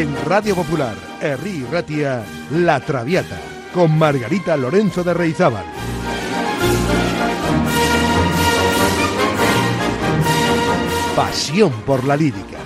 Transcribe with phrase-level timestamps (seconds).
[0.00, 3.38] En Radio Popular, Herri Ratia, La Traviata,
[3.74, 5.66] con Margarita Lorenzo de Reizábal.
[11.14, 12.56] Pasión por la lírica.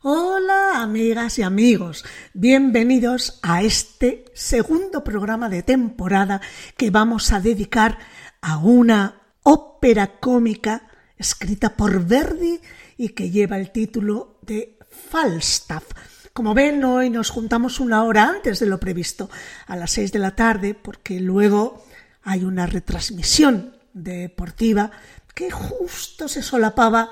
[0.00, 6.40] Hola amigas y amigos, bienvenidos a este segundo programa de temporada
[6.78, 7.98] que vamos a dedicar
[8.40, 12.60] a una ópera cómica escrita por Verdi
[12.96, 15.84] y que lleva el título de Falstaff.
[16.32, 19.28] Como ven, hoy nos juntamos una hora antes de lo previsto,
[19.66, 21.84] a las seis de la tarde, porque luego
[22.22, 24.90] hay una retransmisión deportiva
[25.34, 27.10] que justo se solapaba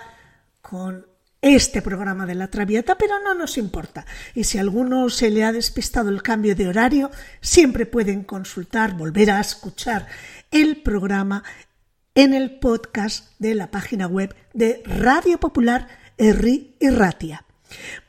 [0.63, 1.07] con
[1.43, 4.05] este programa de la Traviata, pero no nos importa.
[4.35, 8.95] Y si a alguno se le ha despistado el cambio de horario, siempre pueden consultar,
[8.95, 10.07] volver a escuchar
[10.51, 11.43] el programa
[12.15, 17.45] en el podcast de la página web de Radio Popular Erri y Ratia.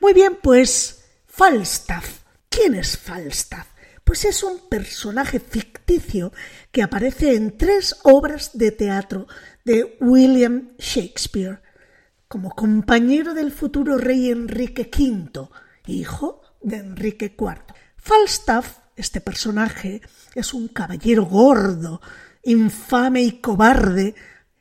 [0.00, 2.20] Muy bien, pues Falstaff.
[2.48, 3.68] ¿Quién es Falstaff?
[4.04, 6.32] Pues es un personaje ficticio
[6.70, 9.26] que aparece en tres obras de teatro
[9.64, 11.62] de William Shakespeare
[12.26, 15.48] como compañero del futuro rey Enrique V,
[15.86, 17.62] hijo de Enrique IV.
[17.96, 20.02] Falstaff, este personaje,
[20.34, 22.00] es un caballero gordo,
[22.42, 24.14] infame y cobarde,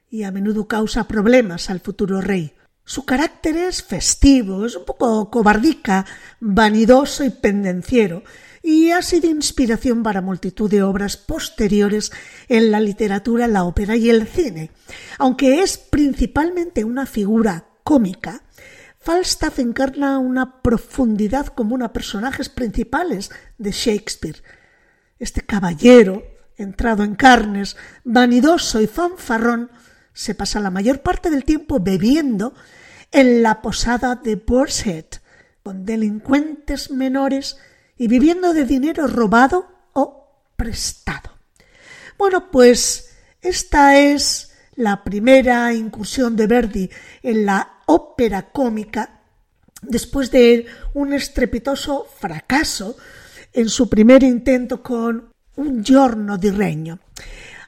[0.09, 2.53] y a menudo causa problemas al futuro rey.
[2.83, 6.05] Su carácter es festivo, es un poco cobardica,
[6.39, 8.23] vanidoso y pendenciero,
[8.63, 12.11] y ha sido inspiración para multitud de obras posteriores
[12.47, 14.71] en la literatura, la ópera y el cine.
[15.17, 18.43] Aunque es principalmente una figura cómica,
[18.99, 24.43] Falstaff encarna una profundidad común a personajes principales de Shakespeare.
[25.17, 26.23] Este caballero,
[26.61, 29.71] entrado en carnes, vanidoso y fanfarrón,
[30.13, 32.53] se pasa la mayor parte del tiempo bebiendo
[33.11, 35.05] en la posada de Borshead,
[35.63, 37.57] con delincuentes menores
[37.97, 41.31] y viviendo de dinero robado o prestado.
[42.17, 46.89] Bueno, pues esta es la primera incursión de Verdi
[47.21, 49.21] en la ópera cómica
[49.81, 52.95] después de un estrepitoso fracaso
[53.53, 56.99] en su primer intento con Un giorno di regno.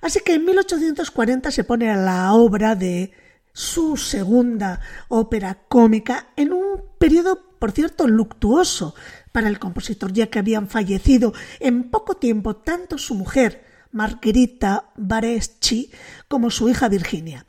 [0.01, 3.11] Así que en 1840 se pone a la obra de
[3.53, 8.95] su segunda ópera cómica en un periodo, por cierto, luctuoso
[9.31, 15.91] para el compositor, ya que habían fallecido en poco tiempo tanto su mujer, Margherita Bareschi,
[16.27, 17.45] como su hija Virginia.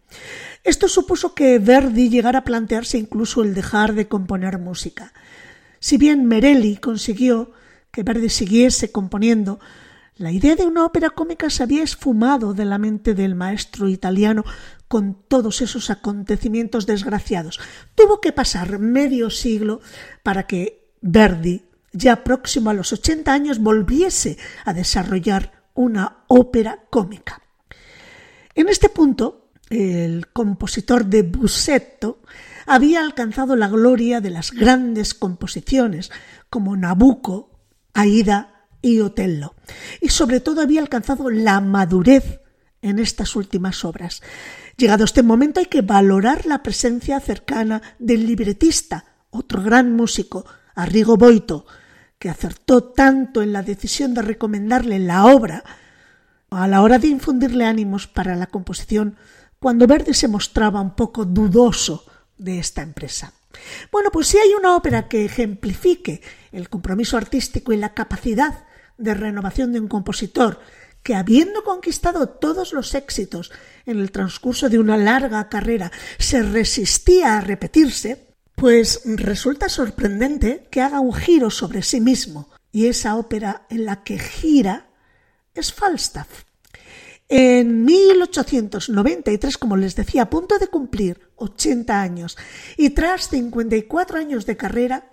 [0.63, 5.13] Esto supuso que Verdi llegara a plantearse incluso el dejar de componer música.
[5.81, 7.53] Si bien Merelli consiguió
[7.91, 9.59] que Verdi siguiese componiendo,
[10.17, 14.45] la idea de una ópera cómica se había esfumado de la mente del maestro italiano
[14.87, 17.59] con todos esos acontecimientos desgraciados.
[17.95, 19.81] Tuvo que pasar medio siglo
[20.23, 21.65] para que Verdi
[21.95, 27.41] ya próximo a los 80 años, volviese a desarrollar una ópera cómica.
[28.55, 32.21] En este punto, el compositor de Busetto
[32.67, 36.11] había alcanzado la gloria de las grandes composiciones
[36.51, 37.51] como Nabucco,
[37.95, 38.54] Aida
[38.85, 39.55] y Otello,
[40.03, 42.41] y sobre todo había alcanzado la madurez
[42.83, 44.21] en estas últimas obras.
[44.77, 50.45] Llegado este momento hay que valorar la presencia cercana del libretista, otro gran músico,
[50.75, 51.65] Arrigo Boito,
[52.19, 55.65] que acertó tanto en la decisión de recomendarle la obra
[56.51, 59.17] a la hora de infundirle ánimos para la composición
[59.59, 62.05] cuando Verdi se mostraba un poco dudoso
[62.37, 63.33] de esta empresa.
[63.91, 66.21] Bueno, pues si hay una ópera que ejemplifique
[66.53, 68.65] el compromiso artístico y la capacidad
[68.99, 70.61] de renovación de un compositor
[71.03, 73.53] que habiendo conquistado todos los éxitos
[73.85, 80.81] en el transcurso de una larga carrera se resistía a repetirse, pues resulta sorprendente que
[80.81, 84.89] haga un giro sobre sí mismo, y esa ópera en la que gira
[85.55, 86.45] es Falstaff.
[87.29, 92.37] En 1893, como les decía, a punto de cumplir 80 años
[92.77, 95.11] y tras 54 años de carrera,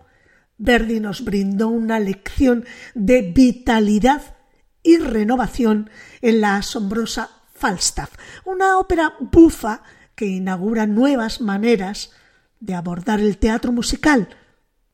[0.62, 4.38] Verdi nos brindó una lección de vitalidad
[4.84, 5.90] y renovación
[6.22, 8.12] en la asombrosa Falstaff,
[8.46, 9.82] una ópera bufa
[10.14, 12.12] que inaugura nuevas maneras
[12.60, 14.30] de abordar el teatro musical,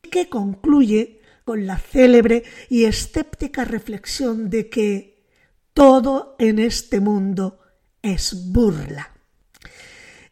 [0.02, 5.28] que concluye con la célebre y escéptica reflexión de que
[5.74, 7.60] todo en este mundo
[8.02, 9.12] es burla.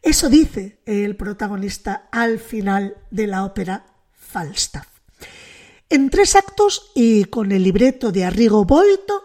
[0.00, 3.84] Eso dice el protagonista al final de la ópera
[4.14, 4.95] Falstaff.
[5.88, 9.22] En tres actos y con el libreto de Arrigo Boito,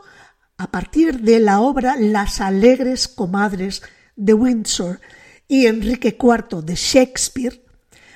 [0.57, 3.81] a partir de la obra Las alegres comadres
[4.15, 4.99] de Windsor,
[5.47, 7.65] y Enrique IV de Shakespeare,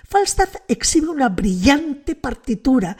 [0.07, 2.95] Falstaff exhibe una brillante partitura,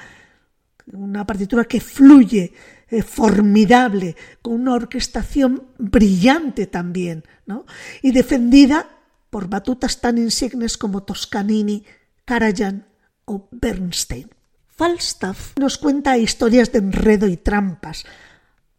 [0.92, 2.51] una partitura que fluye,
[2.89, 7.65] eh, formidable, con una orquestación brillante también, ¿no?
[8.01, 8.89] y defendida
[9.30, 11.86] por batutas tan insignes como Toscanini,
[12.25, 12.88] Karajan
[13.24, 14.30] o Bernstein.
[14.77, 18.04] Falstaff nos cuenta historias de enredo y trampas,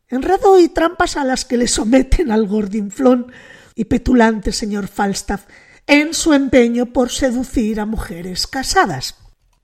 [0.09, 3.33] enredo y trampas a las que le someten al gordinflón
[3.75, 5.47] y petulante señor Falstaff
[5.87, 9.17] en su empeño por seducir a mujeres casadas.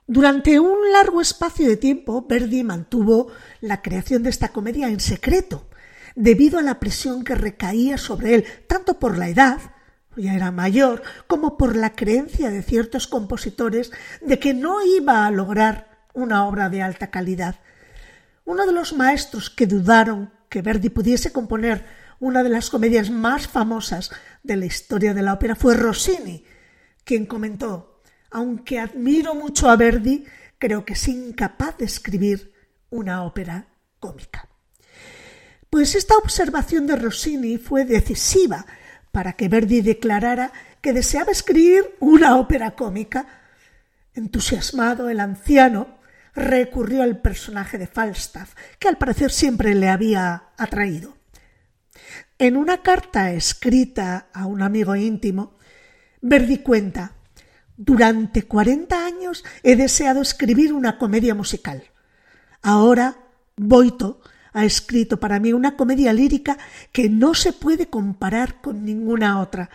[0.06, 3.28] Durante un largo espacio de tiempo, Verdi mantuvo
[3.61, 5.69] la creación de esta comedia en secreto,
[6.17, 9.61] debido a la presión que recaía sobre él, tanto por la edad
[10.17, 13.93] ya era mayor, como por la creencia de ciertos compositores
[14.23, 17.56] de que no iba a lograr una obra de alta calidad.
[18.44, 21.85] Uno de los maestros que dudaron que Verdi pudiese componer
[22.20, 24.11] una de las comedias más famosas
[24.43, 26.44] de la historia de la ópera fue Rossini,
[27.05, 28.00] quien comentó
[28.31, 30.25] Aunque admiro mucho a Verdi,
[30.59, 32.53] creo que es incapaz de escribir
[32.91, 33.67] una ópera
[33.99, 34.49] cómica.
[35.69, 38.67] Pues esta observación de Rossini fue decisiva
[39.11, 43.26] para que Verdi declarara que deseaba escribir una ópera cómica.
[44.14, 46.01] Entusiasmado, el anciano
[46.34, 51.17] recurrió al personaje de Falstaff, que al parecer siempre le había atraído.
[52.38, 55.58] En una carta escrita a un amigo íntimo,
[56.20, 57.12] Verdi cuenta
[57.76, 61.82] Durante cuarenta años he deseado escribir una comedia musical.
[62.62, 63.17] Ahora
[63.56, 64.20] Boito
[64.52, 66.58] ha escrito para mí una comedia lírica
[66.93, 69.70] que no se puede comparar con ninguna otra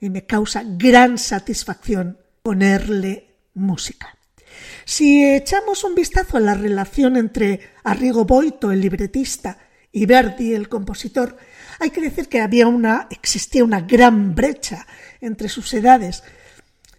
[0.00, 4.17] y me causa gran satisfacción ponerle música.
[4.84, 9.58] Si echamos un vistazo a la relación entre Arrigo Boito, el libretista,
[9.92, 11.36] y Verdi, el compositor,
[11.80, 14.86] hay que decir que había una, existía una gran brecha
[15.20, 16.22] entre sus edades,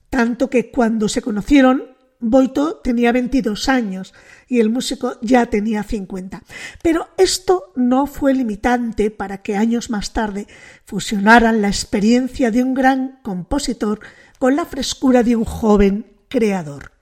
[0.09, 4.13] tanto que cuando se conocieron Boito tenía 22 años
[4.47, 6.43] y el músico ya tenía 50.
[6.83, 10.47] Pero esto no fue limitante para que años más tarde
[10.83, 14.01] fusionaran la experiencia de un gran compositor
[14.37, 16.98] con la frescura de un joven creador.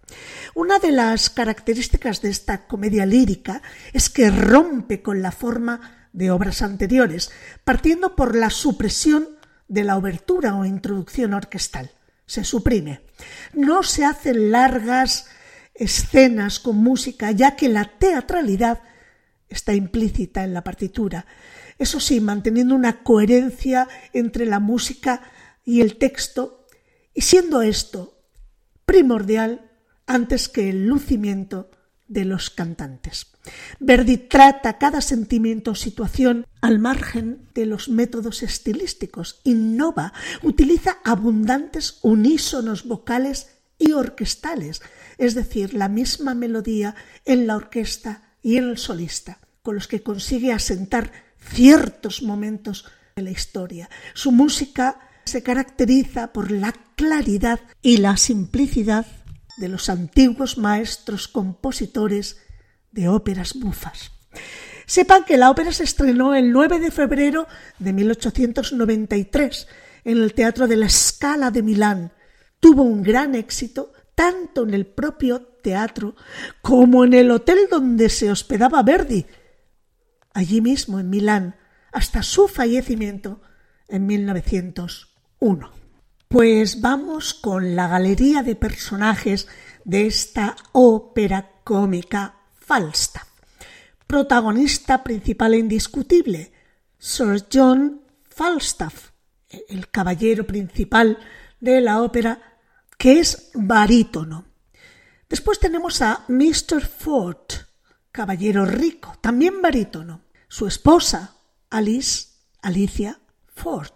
[0.56, 3.62] Una de las características de esta comedia lírica
[3.94, 7.32] es que rompe con la forma de obras anteriores,
[7.64, 9.38] partiendo por la supresión
[9.68, 11.92] de la obertura o introducción orquestal
[12.28, 13.02] se suprime.
[13.54, 15.28] No se hacen largas
[15.74, 18.84] escenas con música, ya que la teatralidad
[19.50, 21.26] está implícita en la partitura.
[21.80, 25.22] Eso sí, manteniendo una coherencia entre la música
[25.64, 26.68] y el texto,
[27.14, 28.22] y siendo esto
[28.86, 29.67] primordial
[30.08, 31.70] antes que el lucimiento
[32.08, 33.28] de los cantantes.
[33.80, 42.00] Verdi trata cada sentimiento o situación al margen de los métodos estilísticos, innova, utiliza abundantes
[42.02, 44.82] unísonos vocales y orquestales,
[45.18, 46.96] es decir, la misma melodía
[47.26, 53.24] en la orquesta y en el solista, con los que consigue asentar ciertos momentos de
[53.24, 53.90] la historia.
[54.14, 59.06] Su música se caracteriza por la claridad y la simplicidad
[59.58, 62.38] de los antiguos maestros compositores
[62.92, 64.12] de óperas bufas.
[64.86, 67.48] Sepan que la ópera se estrenó el 9 de febrero
[67.78, 69.68] de 1893
[70.06, 72.14] en el Teatro de la Scala de Milán.
[72.60, 76.16] Tuvo un gran éxito tanto en el propio teatro
[76.62, 79.26] como en el hotel donde se hospedaba Verdi,
[80.34, 81.56] allí mismo en Milán,
[81.92, 83.42] hasta su fallecimiento
[83.90, 85.77] en 1901.
[86.28, 89.48] Pues vamos con la galería de personajes
[89.86, 93.30] de esta ópera cómica Falstaff.
[94.08, 96.52] Protagonista principal e indiscutible,
[96.98, 99.12] Sir John Falstaff,
[99.70, 101.18] el caballero principal
[101.62, 102.60] de la ópera,
[102.98, 104.48] que es barítono.
[105.30, 106.86] Después tenemos a Mr.
[106.86, 107.52] Ford,
[108.12, 110.24] caballero rico, también barítono.
[110.50, 111.38] Su esposa,
[111.70, 112.28] Alice,
[112.62, 113.18] Alicia
[113.48, 113.94] Ford.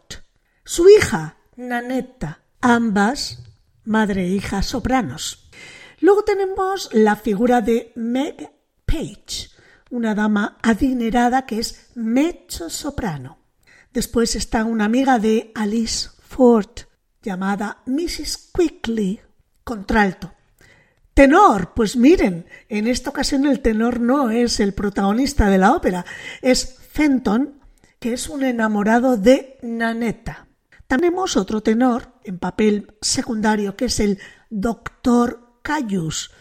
[0.64, 3.44] Su hija, Nanetta, ambas
[3.84, 5.50] madre e hija sopranos.
[6.00, 8.52] Luego tenemos la figura de Meg
[8.86, 9.50] Page,
[9.92, 13.38] una dama adinerada que es mezzo soprano.
[13.94, 16.88] Después está una amiga de Alice Ford
[17.22, 18.52] llamada Mrs.
[18.58, 19.20] Quickly,
[19.64, 20.34] contralto.
[21.14, 26.06] Tenor, pues miren, en esta ocasión el tenor no es el protagonista de la ópera,
[26.42, 27.60] es Fenton,
[28.00, 30.48] que es un enamorado de Nanetta.
[30.92, 34.20] Tenemos otro tenor en papel secundario que es el
[34.50, 36.32] doctor Cayus,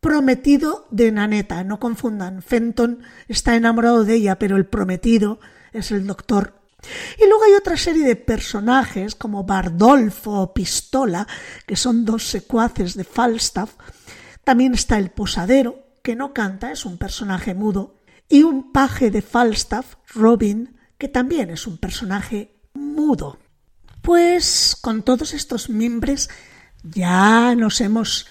[0.00, 1.62] prometido de Naneta.
[1.62, 5.40] No confundan, Fenton está enamorado de ella, pero el prometido
[5.74, 6.54] es el doctor
[7.18, 11.28] Y luego hay otra serie de personajes como Bardolfo o Pistola,
[11.66, 13.74] que son dos secuaces de Falstaff.
[14.42, 17.98] También está el posadero, que no canta, es un personaje mudo.
[18.26, 23.38] Y un paje de Falstaff, Robin, que también es un personaje mudo.
[24.02, 26.28] Pues con todos estos miembros
[26.82, 28.26] ya nos hemos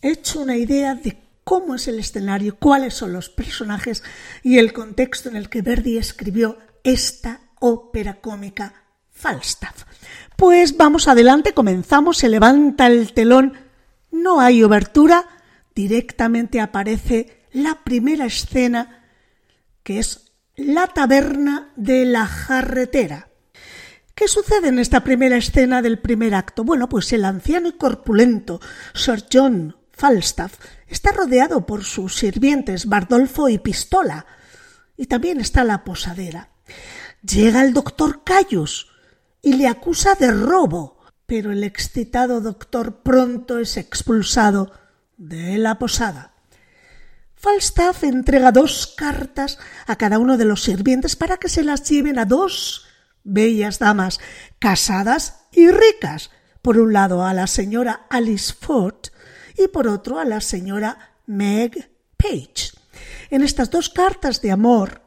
[0.00, 4.02] hecho una idea de cómo es el escenario, cuáles son los personajes
[4.42, 8.74] y el contexto en el que Verdi escribió esta ópera cómica
[9.10, 9.84] Falstaff.
[10.36, 13.54] Pues vamos adelante, comenzamos, se levanta el telón,
[14.10, 15.24] no hay obertura,
[15.74, 19.04] directamente aparece la primera escena
[19.82, 23.27] que es la taberna de la jarretera.
[24.18, 26.64] ¿Qué sucede en esta primera escena del primer acto?
[26.64, 28.60] Bueno, pues el anciano y corpulento
[28.92, 30.54] Sir John Falstaff
[30.88, 34.26] está rodeado por sus sirvientes Bardolfo y Pistola,
[34.96, 36.50] y también está la posadera.
[37.22, 38.90] Llega el doctor Cayus
[39.40, 44.72] y le acusa de robo, pero el excitado doctor pronto es expulsado
[45.16, 46.32] de la posada.
[47.36, 52.18] Falstaff entrega dos cartas a cada uno de los sirvientes para que se las lleven
[52.18, 52.87] a dos
[53.28, 54.20] bellas damas
[54.58, 56.30] casadas y ricas.
[56.62, 59.08] Por un lado a la señora Alice Ford
[59.56, 62.72] y por otro a la señora Meg Page.
[63.30, 65.02] En estas dos cartas de amor,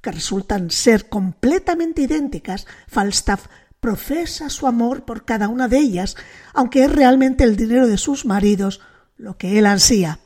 [0.00, 3.46] que resultan ser completamente idénticas, Falstaff
[3.80, 6.16] profesa su amor por cada una de ellas,
[6.54, 8.80] aunque es realmente el dinero de sus maridos
[9.16, 10.20] lo que él ansía.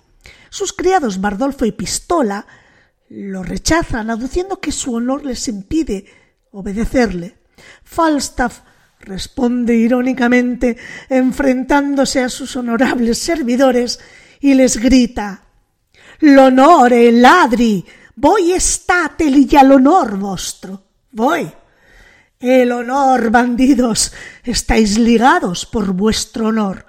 [0.50, 2.46] Sus criados Bardolfo y Pistola
[3.08, 6.06] lo rechazan, aduciendo que su honor les impide
[6.54, 7.38] obedecerle.
[7.82, 8.60] Falstaff
[9.00, 10.76] responde irónicamente,
[11.08, 14.00] enfrentándose a sus honorables servidores,
[14.40, 15.44] y les grita
[16.20, 17.84] L'onore, ladri,
[18.14, 19.24] voi estate
[19.58, 20.82] al honor vostro.
[21.10, 21.52] Voy.
[22.38, 26.86] El honor, bandidos, estáis ligados por vuestro honor.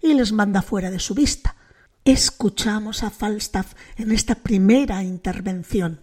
[0.00, 1.56] Y les manda fuera de su vista.
[2.04, 6.00] Escuchamos a Falstaff en esta primera intervención.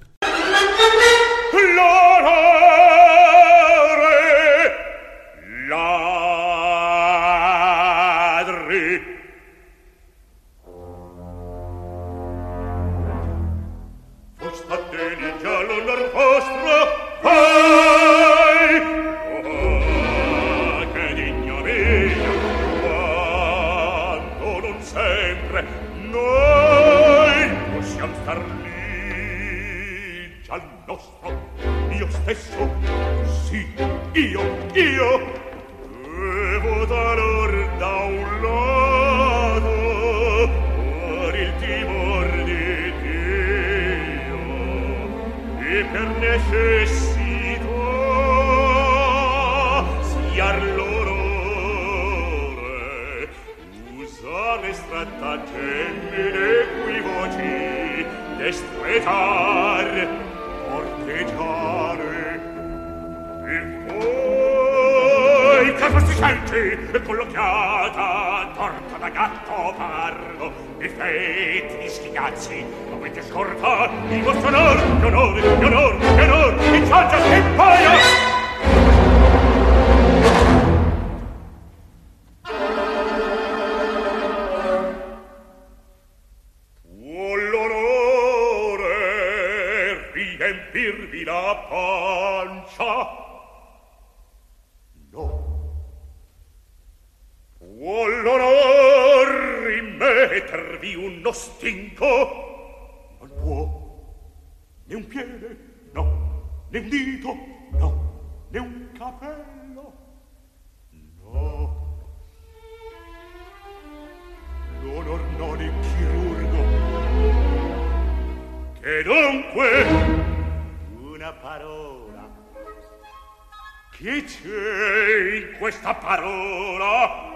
[126.15, 127.33] parola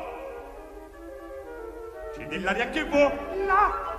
[2.16, 3.98] che nell'aria che vola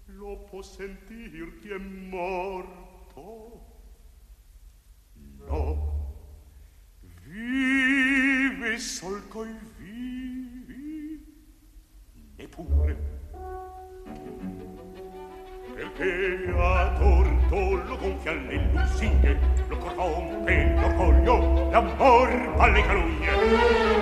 [0.06, 2.43] lo può sentir chi è morto
[18.34, 19.38] dalle lusinghe,
[19.68, 23.93] lo corrompe l'orgoglio, l'amor va le calugne.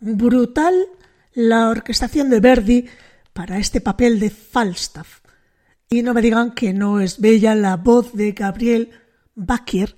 [0.00, 0.74] Brutal
[1.34, 2.88] la orquestación de Verdi
[3.32, 5.20] para este papel de Falstaff.
[5.90, 8.90] Y no me digan que no es bella la voz de Gabriel
[9.34, 9.96] Bacquier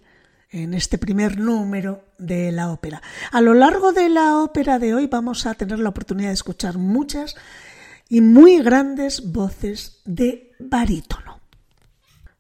[0.51, 3.03] en este primer número de la ópera.
[3.33, 6.79] A lo largo de la ópera de hoy vamos a tener la oportunidad de escuchar
[6.79, 7.37] muchas
[8.09, 11.41] y muy grandes voces de barítono.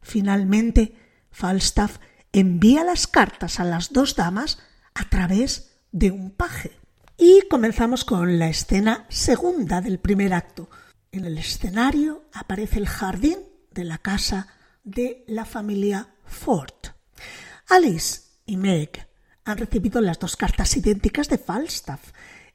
[0.02, 0.96] Finalmente,
[1.30, 1.98] Falstaff
[2.32, 4.58] envía las cartas a las dos damas
[4.94, 6.79] a través de un paje.
[7.22, 10.70] Y comenzamos con la escena segunda del primer acto.
[11.12, 13.36] En el escenario aparece el jardín
[13.72, 14.48] de la casa
[14.84, 16.72] de la familia Ford.
[17.68, 19.06] Alice y Meg
[19.44, 22.00] han recibido las dos cartas idénticas de Falstaff.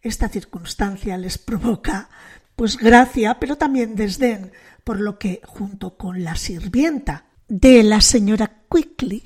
[0.02, 2.10] Esta circunstancia les provoca
[2.56, 4.52] pues gracia, pero también desdén,
[4.84, 9.22] por lo que junto con la sirvienta de la señora Quickly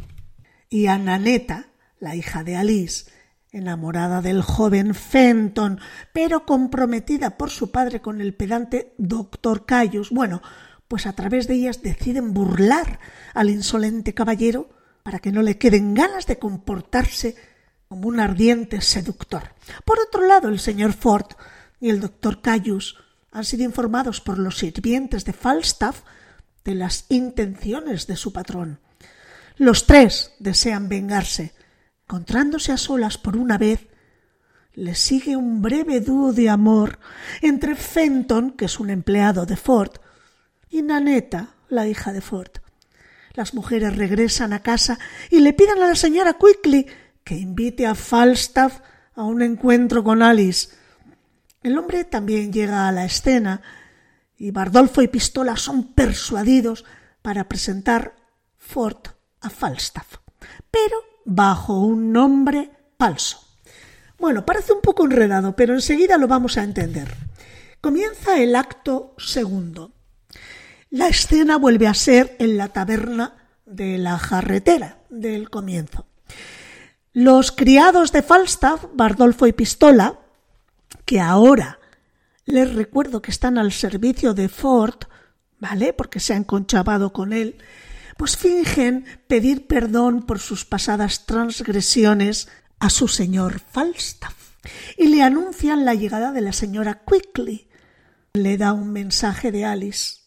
[0.70, 1.70] y a Naneta,
[2.02, 3.10] la hija de Alice,
[3.52, 5.80] enamorada del joven Fenton,
[6.14, 10.12] pero comprometida por su padre con el pedante doctor Cayus.
[10.12, 10.42] Bueno,
[10.88, 13.00] pues a través de ellas deciden burlar
[13.34, 14.70] al insolente caballero
[15.04, 17.36] para que no le queden ganas de comportarse
[17.88, 19.54] como un ardiente seductor.
[19.86, 21.26] Por otro lado, el señor Ford
[21.80, 22.98] y el doctor Cayus
[23.32, 26.02] han sido informados por los sirvientes de Falstaff
[26.64, 28.80] de las intenciones de su patrón.
[29.58, 31.54] Los tres desean vengarse,
[32.10, 33.88] encontrándose a solas por una vez,
[34.74, 36.98] le sigue un breve dúo de amor
[37.40, 39.92] entre Fenton, que es un empleado de Ford,
[40.72, 42.50] y Naneta, la hija de Ford.
[43.36, 44.98] Las mujeres regresan a casa
[45.30, 46.88] y le piden a la señora Quickly
[47.24, 48.80] que invite a Falstaff
[49.14, 50.70] a un encuentro con Alice.
[51.62, 53.62] El hombre también llega a la escena
[54.36, 56.86] y Bardolfo y Pistola son persuadidos
[57.22, 58.16] para presentar
[58.58, 59.10] Ford
[59.42, 60.18] a Falstaff.
[60.72, 63.40] Pero bajo un nombre falso.
[64.18, 67.14] Bueno, parece un poco enredado, pero enseguida lo vamos a entender.
[67.80, 69.92] Comienza el acto segundo.
[70.90, 76.08] La escena vuelve a ser en la taberna de la jarretera del comienzo.
[77.14, 80.20] Los criados de Falstaff, Bardolfo y Pistola,
[81.06, 81.80] que ahora
[82.46, 84.98] les recuerdo que están al servicio de Ford,
[85.60, 85.94] ¿vale?
[85.94, 87.56] Porque se han conchabado con él,
[88.20, 94.58] pues fingen pedir perdón por sus pasadas transgresiones a su señor Falstaff
[94.98, 97.70] y le anuncian la llegada de la señora Quickly.
[98.34, 100.18] Le da un mensaje de Alice.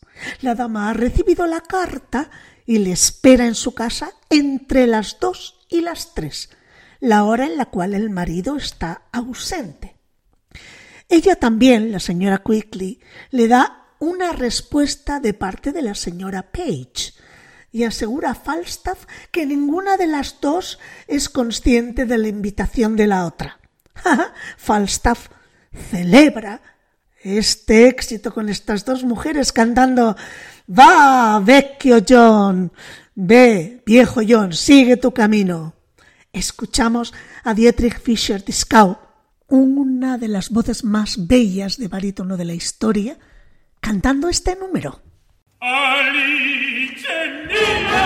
[0.41, 2.31] La dama ha recibido la carta
[2.65, 6.49] y le espera en su casa entre las dos y las tres,
[6.99, 9.97] la hora en la cual el marido está ausente.
[11.11, 13.01] Ella también, la señora Quickly,
[13.33, 17.13] le da una respuesta de parte de la señora Page,
[17.73, 23.25] y asegura Falstaff que ninguna de las dos es consciente de la invitación de la
[23.25, 23.59] otra.
[24.59, 25.29] Falstaff
[25.91, 26.61] celebra
[27.23, 30.17] este éxito con estas dos mujeres cantando
[30.69, 32.73] Va, vecchio John,
[33.15, 35.75] ve, viejo John, sigue tu camino.
[36.33, 37.13] Escuchamos
[37.45, 38.99] a Dietrich Fischer-Dieskau,
[39.49, 43.19] una de las voces más bellas de barítono de la historia,
[43.81, 45.03] cantando este número.
[45.65, 47.07] Alice
[47.47, 48.03] mia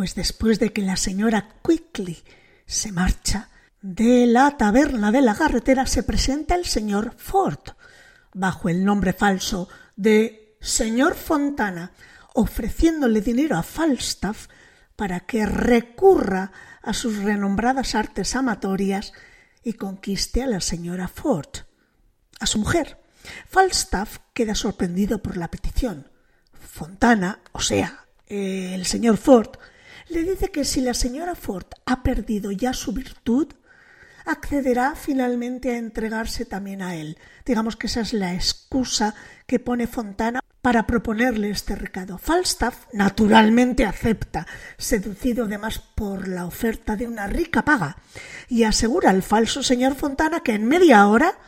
[0.00, 2.22] pues después de que la señora Quickly
[2.64, 3.50] se marcha,
[3.82, 7.58] de la taberna de la carretera se presenta el señor Ford,
[8.32, 11.92] bajo el nombre falso de señor Fontana,
[12.32, 14.46] ofreciéndole dinero a Falstaff
[14.96, 19.12] para que recurra a sus renombradas artes amatorias
[19.62, 21.66] y conquiste a la señora Ford,
[22.40, 22.96] a su mujer.
[23.50, 26.08] Falstaff queda sorprendido por la petición.
[26.54, 29.58] Fontana, o sea, el señor Ford,
[30.10, 33.48] le dice que si la señora Ford ha perdido ya su virtud,
[34.26, 37.18] accederá finalmente a entregarse también a él.
[37.44, 39.14] Digamos que esa es la excusa
[39.46, 42.18] que pone Fontana para proponerle este recado.
[42.18, 44.46] Falstaff naturalmente acepta,
[44.76, 47.96] seducido además por la oferta de una rica paga,
[48.48, 51.38] y asegura al falso señor Fontana que en media hora,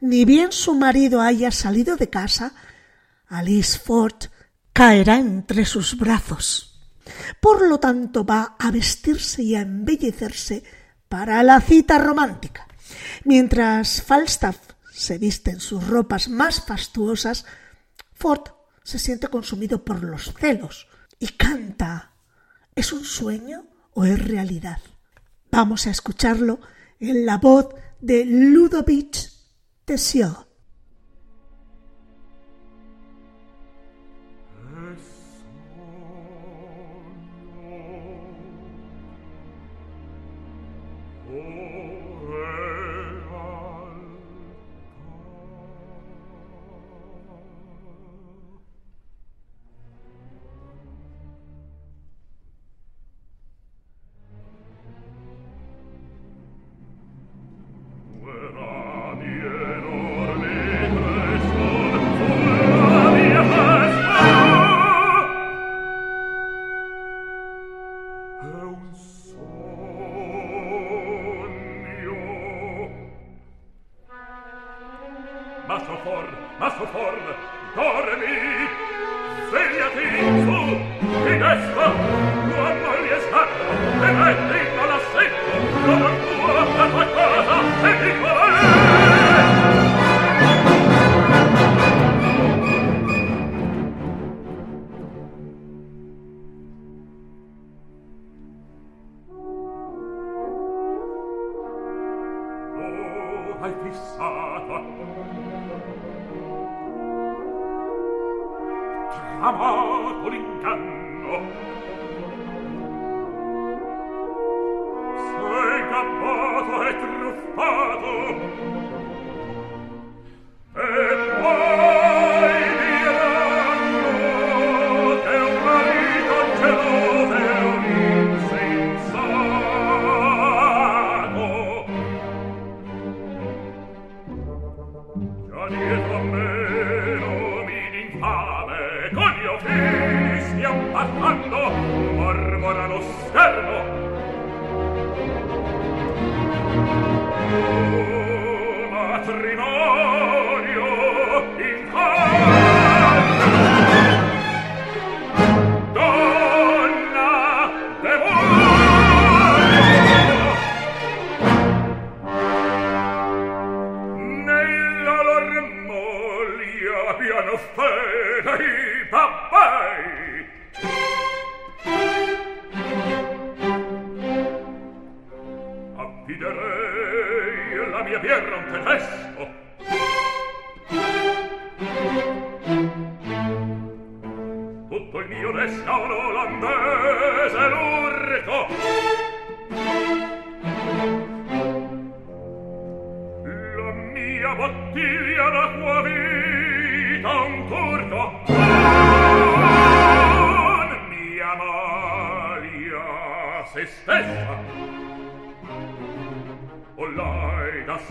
[0.00, 2.52] ni bien su marido haya salido de casa,
[3.28, 4.26] Alice Ford
[4.72, 6.71] caerá entre sus brazos.
[7.40, 10.62] Por lo tanto, va a vestirse y a embellecerse
[11.08, 12.66] para la cita romántica.
[13.24, 14.58] Mientras Falstaff
[14.92, 17.44] se viste en sus ropas más fastuosas,
[18.12, 18.42] Ford
[18.82, 20.88] se siente consumido por los celos
[21.18, 22.12] y canta.
[22.74, 24.78] ¿Es un sueño o es realidad?
[25.50, 26.60] Vamos a escucharlo
[26.98, 27.68] en la voz
[28.00, 29.30] de Ludovic
[29.84, 30.51] Tessiot.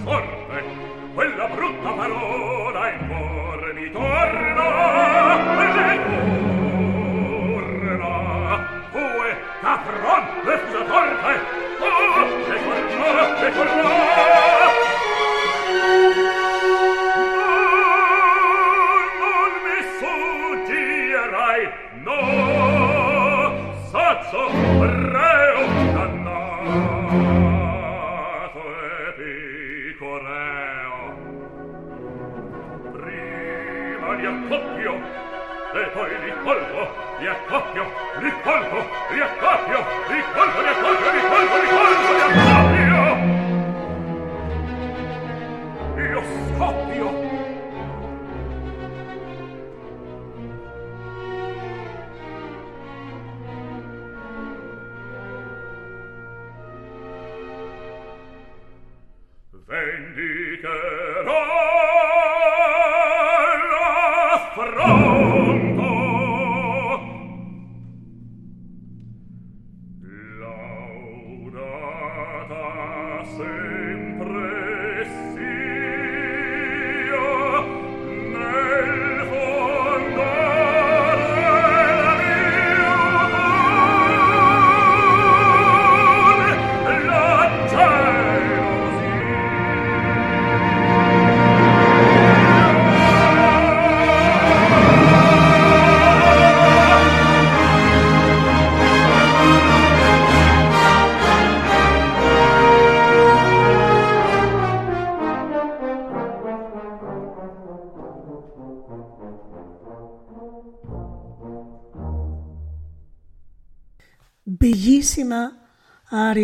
[0.04, 0.64] forte
[1.14, 2.61] quella brutta parola.
[73.42, 73.91] say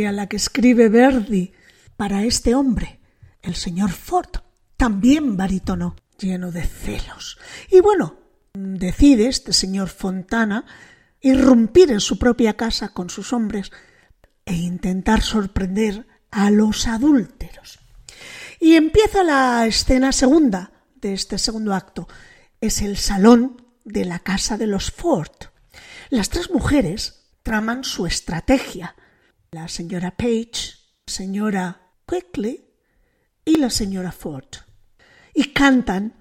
[0.05, 1.53] la que escribe Verdi
[1.95, 2.99] para este hombre,
[3.41, 4.29] el señor Ford,
[4.77, 7.37] también barítono, lleno de celos.
[7.71, 8.19] Y bueno,
[8.53, 10.65] decide este señor Fontana
[11.21, 13.71] irrumpir en su propia casa con sus hombres
[14.45, 17.79] e intentar sorprender a los adúlteros.
[18.59, 22.07] Y empieza la escena segunda de este segundo acto.
[22.61, 25.31] Es el salón de la casa de los Ford.
[26.09, 28.95] Las tres mujeres traman su estrategia.
[29.51, 32.65] La señora Page, señora Quickly
[33.45, 34.49] y la señora Ford.
[35.33, 36.13] Y cantan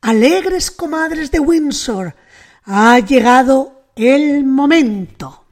[0.00, 2.14] Alegres comadres de Windsor,
[2.64, 5.43] ha llegado el momento.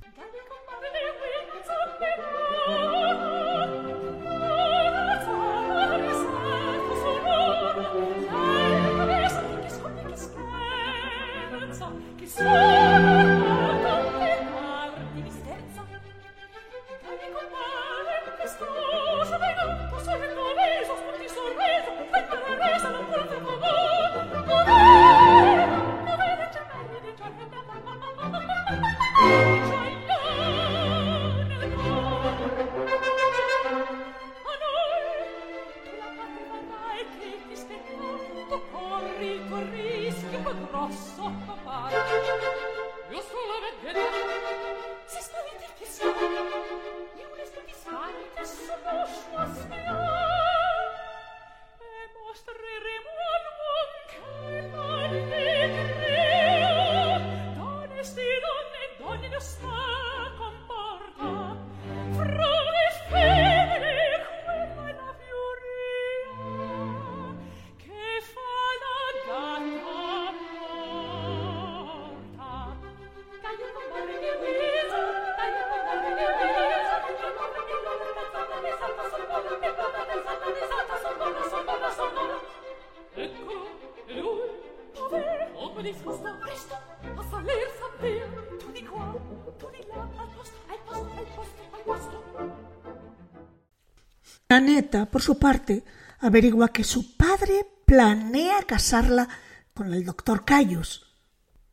[95.23, 95.85] Su parte,
[96.19, 99.29] averigua que su padre planea casarla
[99.75, 101.07] con el doctor Cayus,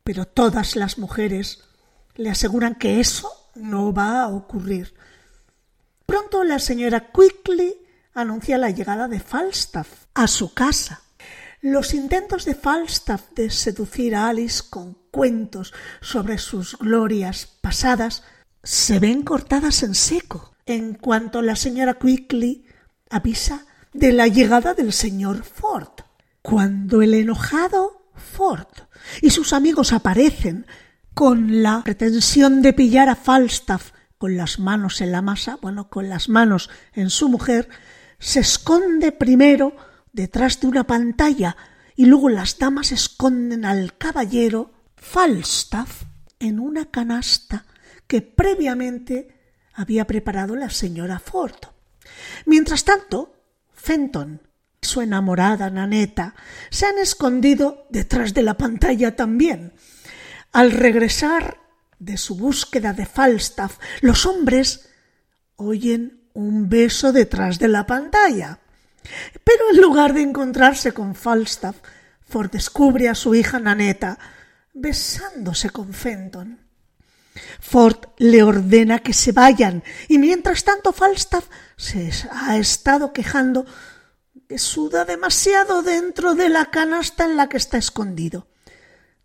[0.02, 1.64] pero todas las mujeres
[2.14, 4.94] le aseguran que eso no va a ocurrir.
[6.06, 7.74] Pronto la señora Quickly
[8.14, 11.02] anuncia la llegada de Falstaff a su casa.
[11.60, 18.22] Los intentos de Falstaff de seducir a Alice con cuentos sobre sus glorias pasadas
[18.62, 22.66] se ven cortadas en seco en cuanto la señora Quickly
[23.10, 25.90] avisa de la llegada del señor Ford.
[26.42, 28.68] Cuando el enojado Ford
[29.20, 30.66] y sus amigos aparecen
[31.12, 36.08] con la pretensión de pillar a Falstaff con las manos en la masa, bueno, con
[36.08, 37.68] las manos en su mujer,
[38.18, 39.74] se esconde primero
[40.12, 41.56] detrás de una pantalla
[41.96, 46.04] y luego las damas esconden al caballero Falstaff
[46.38, 47.64] en una canasta
[48.06, 51.56] que previamente había preparado la señora Ford.
[52.46, 53.34] Mientras tanto,
[53.72, 54.42] Fenton
[54.80, 56.34] y su enamorada Naneta
[56.70, 59.72] se han escondido detrás de la pantalla también.
[60.52, 61.58] Al regresar
[61.98, 64.88] de su búsqueda de Falstaff, los hombres
[65.56, 68.58] oyen un beso detrás de la pantalla.
[69.44, 71.76] Pero en lugar de encontrarse con Falstaff,
[72.22, 74.18] Ford descubre a su hija Naneta
[74.72, 76.69] besándose con Fenton.
[77.60, 83.66] Ford le ordena que se vayan y mientras tanto Falstaff se ha estado quejando
[84.48, 88.48] que suda demasiado dentro de la canasta en la que está escondido.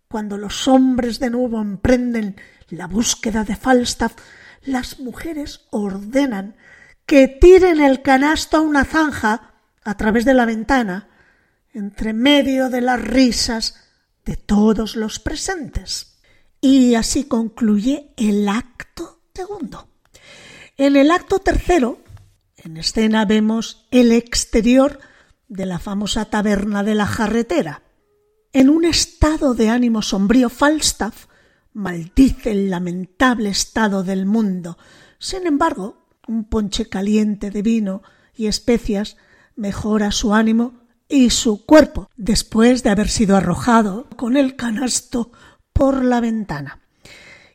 [0.08, 2.36] Cuando los hombres de nuevo emprenden
[2.68, 4.14] la búsqueda de Falstaff,
[4.62, 6.56] las mujeres ordenan
[7.06, 11.08] que tiren el canasto a una zanja a través de la ventana,
[11.72, 13.76] entre medio de las risas
[14.24, 16.15] de todos los presentes.
[16.68, 19.86] Y así concluye el acto segundo.
[20.76, 22.00] En el acto tercero,
[22.56, 24.98] en escena vemos el exterior
[25.46, 27.84] de la famosa taberna de la jarretera.
[28.52, 31.26] En un estado de ánimo sombrío, Falstaff
[31.72, 34.76] maldice el lamentable estado del mundo.
[35.20, 38.02] Sin embargo, un ponche caliente de vino
[38.34, 39.16] y especias
[39.54, 45.30] mejora su ánimo y su cuerpo después de haber sido arrojado con el canasto
[45.76, 46.80] por la ventana.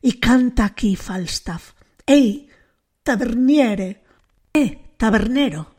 [0.02, 1.74] Y canta aquí Falstaff.
[2.06, 2.50] ¡Ey,
[3.04, 4.04] taberniere!
[4.54, 5.76] ¡Eh, tabernero!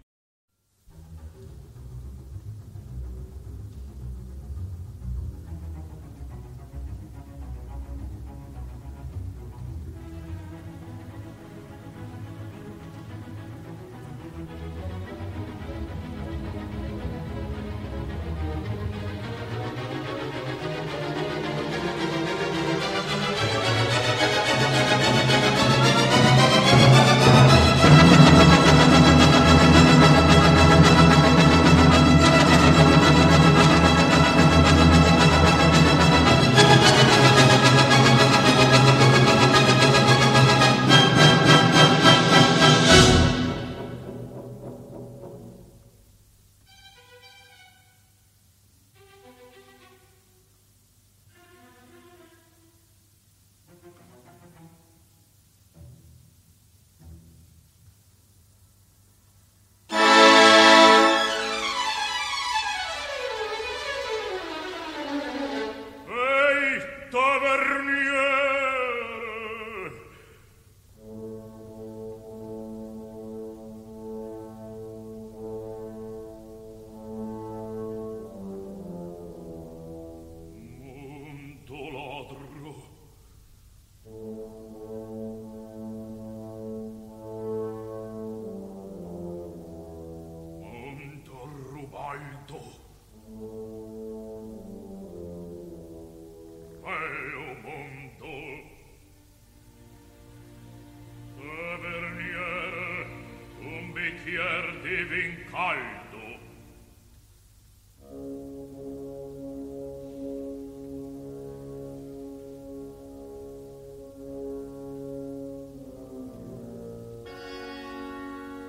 [105.12, 106.22] ben caldo.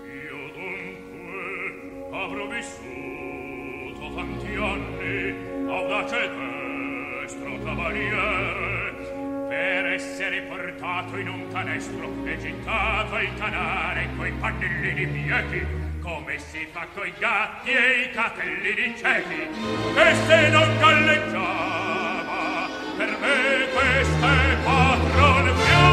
[0.04, 6.30] Io dunque avrò vissuto tanti anni audace
[7.22, 15.93] destro cavaliere per essere portato in un canestro e gittato il canare coi pannellini pieti
[16.34, 19.48] e si fa coi gatti e i capelli ciechi
[19.96, 25.93] e se non galleggiava per me queste padrone più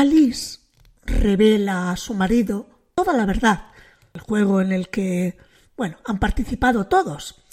[0.00, 0.60] Alice
[1.04, 3.66] revela a su marido toda la verdad,
[4.14, 5.36] el juego en el que,
[5.76, 7.44] bueno, han participado todos.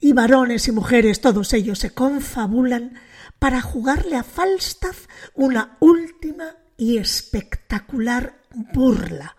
[0.00, 2.94] Y varones y mujeres, todos ellos se confabulan
[3.38, 8.40] para jugarle a Falstaff una última y espectacular
[8.72, 9.36] burla.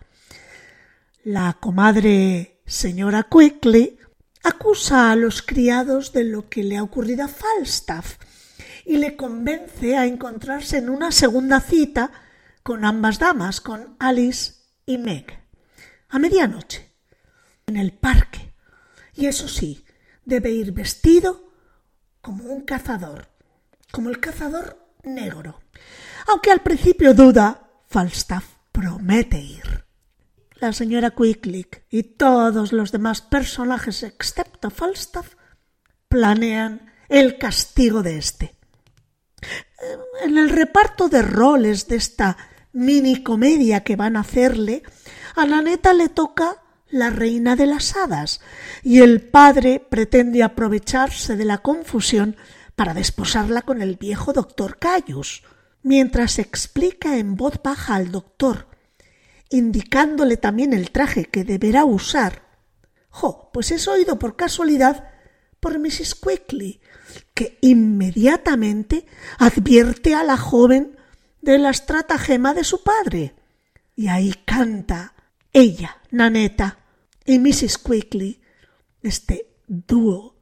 [1.24, 3.98] La comadre señora Quickly
[4.44, 8.18] acusa a los criados de lo que le ha ocurrido a Falstaff
[8.84, 12.10] y le convence a encontrarse en una segunda cita
[12.62, 14.54] con ambas damas, con Alice
[14.86, 15.38] y Meg,
[16.08, 16.92] a medianoche,
[17.66, 18.54] en el parque.
[19.14, 19.84] Y eso sí,
[20.24, 21.52] debe ir vestido
[22.20, 23.28] como un cazador,
[23.90, 25.60] como el cazador negro.
[26.26, 29.84] Aunque al principio duda, Falstaff promete ir.
[30.56, 35.34] La señora Quicklick y todos los demás personajes excepto Falstaff
[36.08, 38.56] planean el castigo de éste.
[40.22, 42.36] En el reparto de roles de esta
[42.72, 44.82] mini comedia que van a hacerle,
[45.36, 48.40] a la neta le toca la reina de las hadas
[48.82, 52.36] y el padre pretende aprovecharse de la confusión
[52.76, 55.42] para desposarla con el viejo doctor Cayus,
[55.82, 58.68] mientras explica en voz baja al doctor,
[59.50, 62.42] indicándole también el traje que deberá usar.
[63.10, 65.10] Jo, pues es oído por casualidad
[65.60, 66.14] por Mrs.
[66.16, 66.80] Quickly,
[67.34, 69.06] que inmediatamente
[69.38, 70.96] advierte a la joven
[71.40, 73.34] de la estratagema de su padre.
[73.96, 75.14] Y ahí canta
[75.52, 76.78] ella, Naneta,
[77.24, 77.78] y Mrs.
[77.78, 78.40] Quickly,
[79.02, 80.36] este dúo,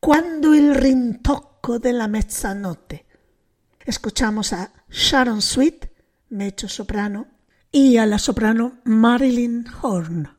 [0.00, 3.06] cuando el rintocco de la mezzanotte.
[3.84, 5.90] Escuchamos a Sharon Sweet,
[6.30, 7.28] mezzo soprano,
[7.70, 10.37] y a la soprano Marilyn Horn.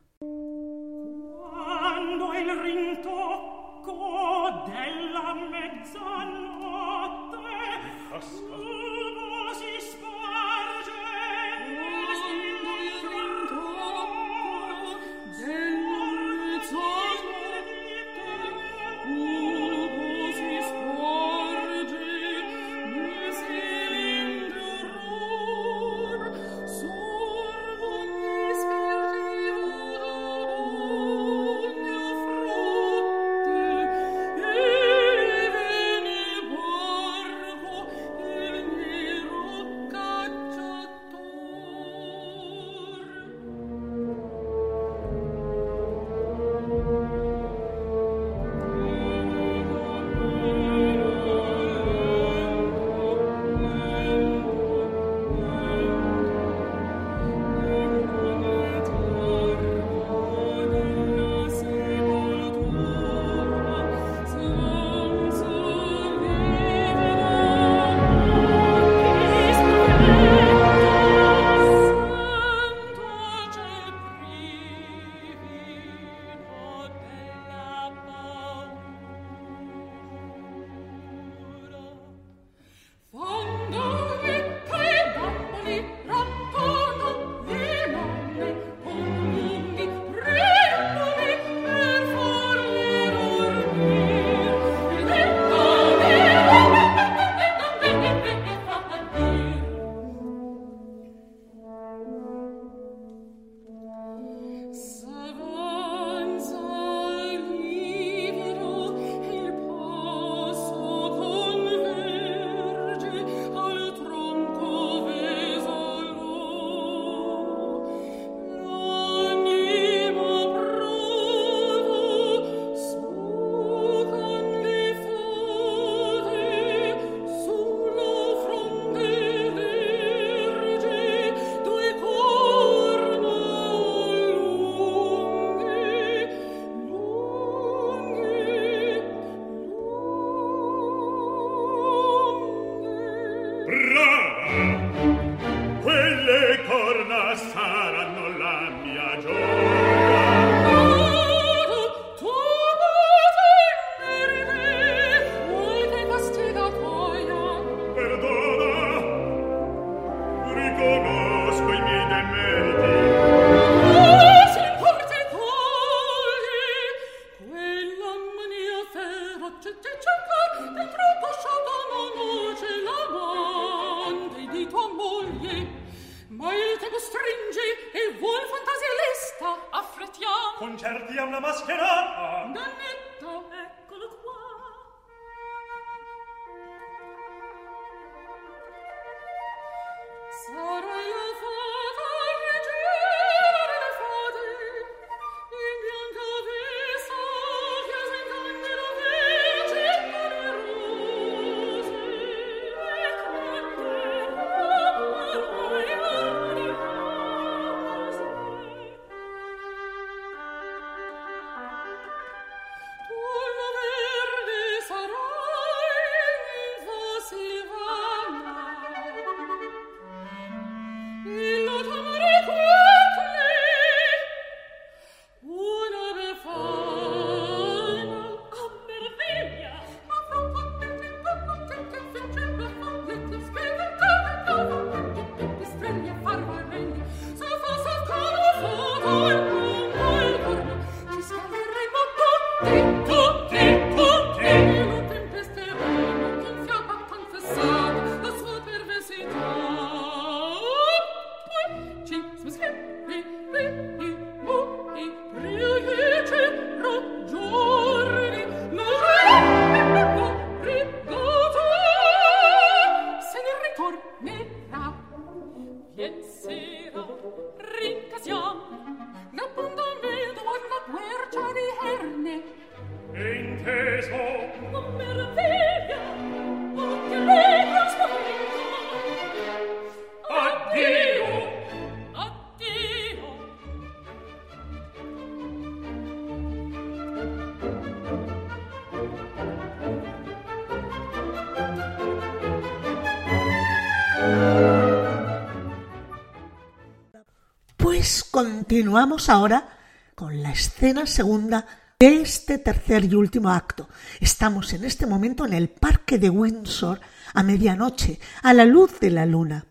[298.80, 299.68] Continuamos ahora
[300.14, 301.66] con la escena segunda
[301.98, 303.90] de este tercer y último acto.
[304.20, 306.98] Estamos en este momento en el parque de Windsor
[307.34, 309.66] a medianoche, a la luz de la luna.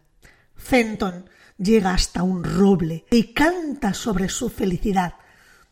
[0.55, 5.15] Fenton llega hasta un roble y canta sobre su felicidad.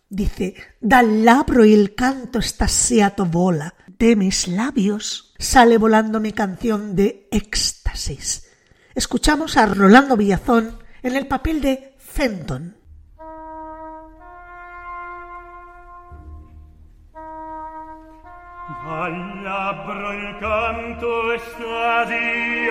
[0.10, 3.76] Dice, dal labro y el canto estasiato vola.
[4.00, 8.48] De mis labios sale volando mi canción de éxtasis.
[8.96, 12.77] Escuchamos a Rolando Villazón en el papel de Fenton.
[18.90, 22.70] Al labbro il canto estasi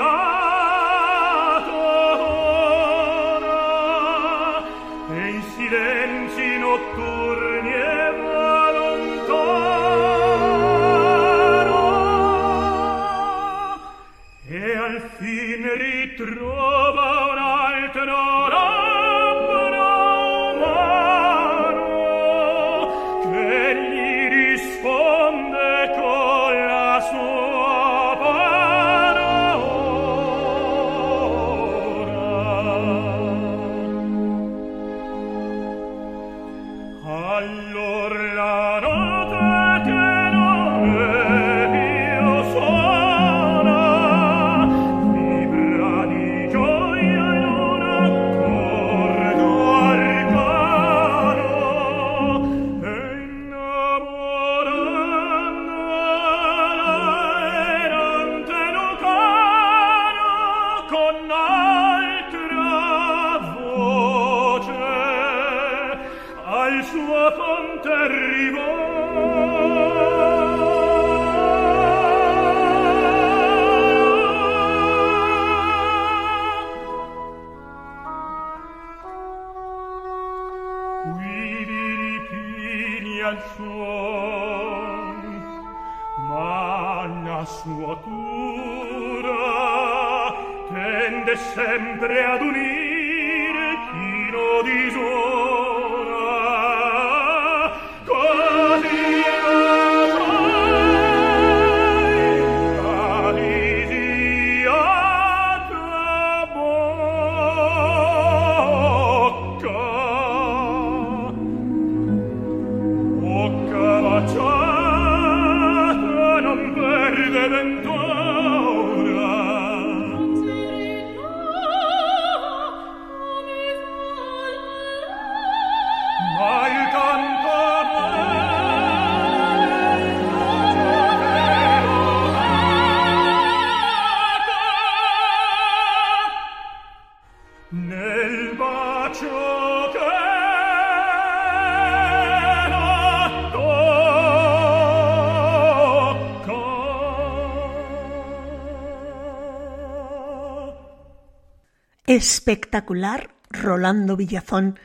[152.16, 154.78] Espectacular Rolando Villazón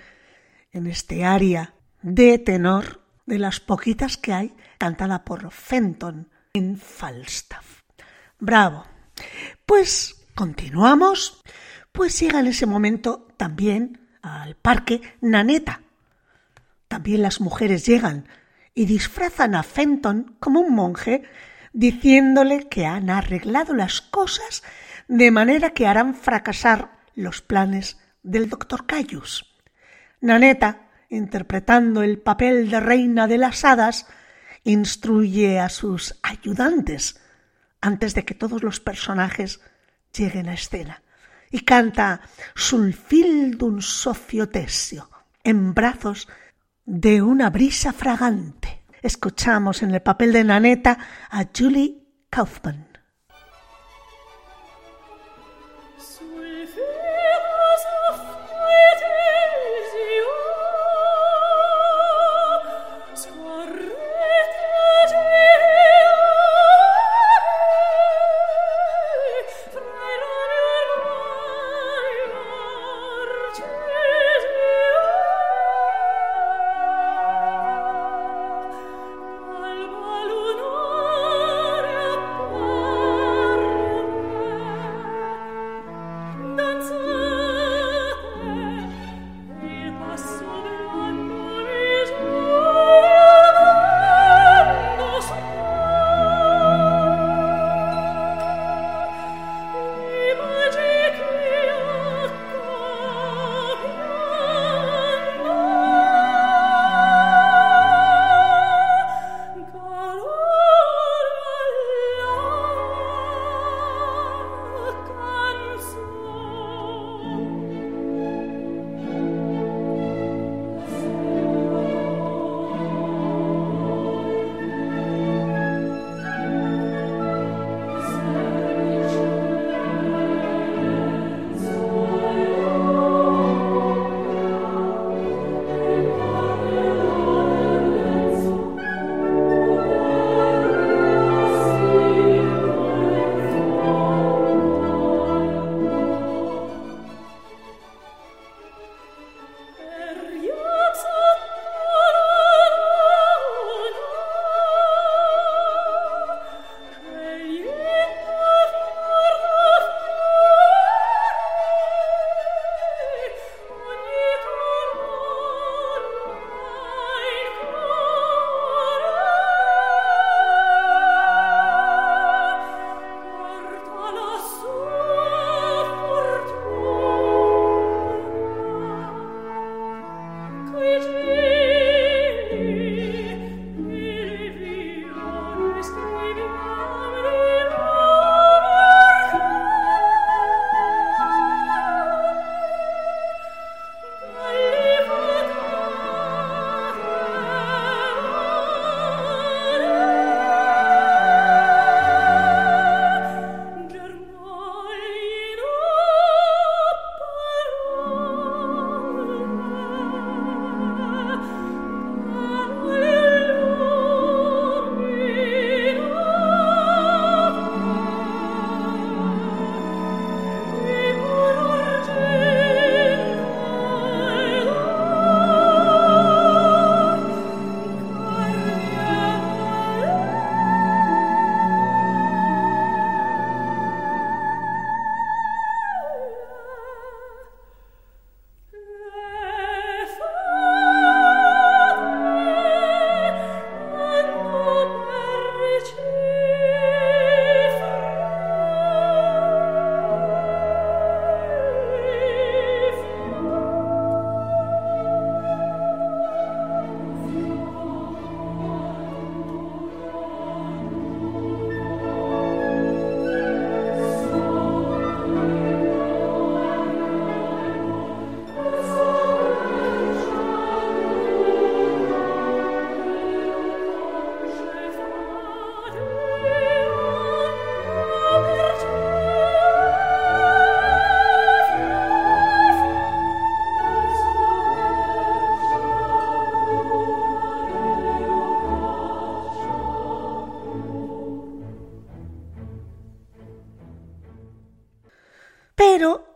[0.73, 7.83] en este aria de tenor de las poquitas que hay, cantada por Fenton en Falstaff.
[8.37, 8.83] Bravo.
[9.65, 11.41] Pues continuamos.
[11.93, 15.83] Pues llega en ese momento también al parque Naneta.
[16.89, 18.27] También las mujeres llegan
[18.73, 21.23] y disfrazan a Fenton como un monje,
[21.71, 24.63] diciéndole que han arreglado las cosas
[25.07, 29.45] de manera que harán fracasar los planes del doctor Cayus.
[30.21, 34.07] Naneta, interpretando el papel de reina de las hadas,
[34.63, 37.19] instruye a sus ayudantes
[37.81, 39.59] antes de que todos los personajes
[40.13, 41.01] lleguen a escena
[41.49, 42.21] y canta
[42.55, 45.09] Sul fil d'un soffio tessio.
[45.43, 46.27] en brazos
[46.85, 48.83] de una brisa fragante.
[49.01, 50.97] Escuchamos en el papel de Naneta
[51.29, 51.97] a Julie
[52.29, 52.90] Kaufman.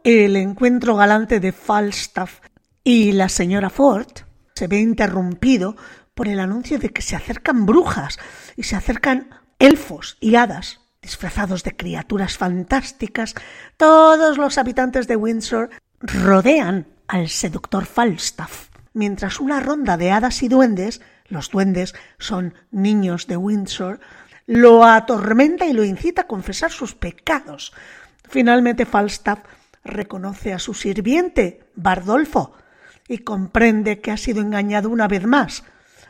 [0.06, 2.39] El encuentro galante de Falstaff
[2.84, 4.06] y la señora Ford
[4.53, 5.76] se ve interrumpido
[6.14, 8.20] por el anuncio de que se acercan brujas
[8.56, 13.34] y se acercan elfos y hadas disfrazados de criaturas fantásticas.
[13.78, 20.49] Todos los habitantes de Windsor rodean al seductor Falstaff, mientras una ronda de hadas y
[20.49, 23.99] duendes, los duendes son niños de Windsor,
[24.45, 27.74] lo atormenta y lo incita a confesar sus pecados.
[28.30, 29.39] Finalmente Falstaff
[29.86, 32.54] reconoce a su sirviente, Bardolfo,
[33.08, 35.64] y comprende que ha sido engañado una vez más,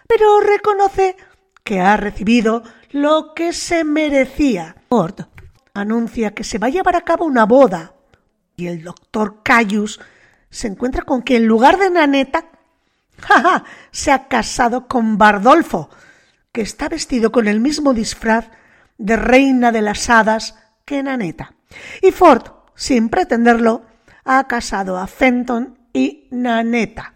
[0.07, 1.17] pero reconoce
[1.63, 4.77] que ha recibido lo que se merecía.
[4.89, 5.19] Ford
[5.73, 7.93] anuncia que se va a llevar a cabo una boda
[8.55, 9.99] y el doctor Cayus
[10.49, 12.45] se encuentra con que en lugar de Naneta
[13.19, 15.89] ¡Ja, Se ha casado con Bardolfo,
[16.51, 18.49] que está vestido con el mismo disfraz
[18.97, 20.55] de reina de las hadas
[20.85, 21.53] que Naneta.
[22.01, 22.43] Y Ford,
[22.75, 23.83] sin pretenderlo,
[24.23, 27.13] ha casado a Fenton y Naneta.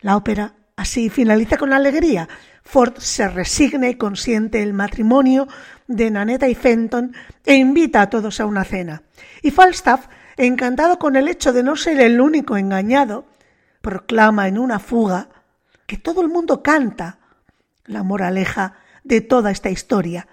[0.00, 2.28] La ópera así finaliza con alegría.
[2.62, 5.46] Ford se resigna y consiente el matrimonio
[5.86, 7.14] de Naneta y Fenton
[7.44, 9.02] e invita a todos a una cena.
[9.42, 10.06] Y Falstaff,
[10.36, 13.26] encantado con el hecho de no ser el único engañado,
[13.80, 15.28] proclama en una fuga
[15.86, 17.20] que todo el mundo canta
[17.84, 18.74] la moraleja
[19.04, 20.26] de toda esta historia.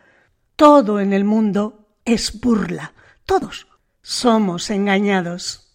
[0.55, 2.93] Todo en el mundo es burla.
[3.25, 3.67] Todos
[4.03, 5.72] somos engañados.